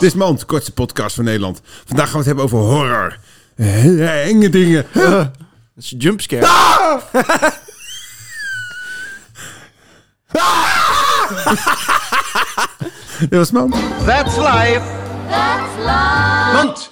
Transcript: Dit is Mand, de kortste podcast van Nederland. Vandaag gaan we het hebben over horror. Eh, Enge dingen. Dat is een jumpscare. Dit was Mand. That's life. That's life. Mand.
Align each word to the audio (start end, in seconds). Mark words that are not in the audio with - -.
Dit 0.00 0.08
is 0.08 0.14
Mand, 0.14 0.40
de 0.40 0.46
kortste 0.46 0.72
podcast 0.72 1.14
van 1.14 1.24
Nederland. 1.24 1.60
Vandaag 1.86 2.04
gaan 2.10 2.12
we 2.12 2.18
het 2.18 2.26
hebben 2.26 2.44
over 2.44 2.58
horror. 2.58 3.18
Eh, 3.56 4.26
Enge 4.26 4.48
dingen. 4.48 4.86
Dat 4.92 5.30
is 5.76 5.92
een 5.92 5.98
jumpscare. 5.98 6.46
Dit 13.18 13.38
was 13.38 13.50
Mand. 13.50 13.74
That's 14.06 14.36
life. 14.36 14.82
That's 15.28 15.76
life. 15.78 16.52
Mand. 16.52 16.90